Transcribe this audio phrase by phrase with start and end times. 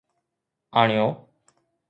[0.81, 1.07] آڻيو